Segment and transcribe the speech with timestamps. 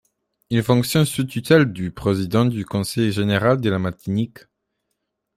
[0.49, 4.39] Il fonctionne sous tutelle du Président du Conseil général de la Martinique.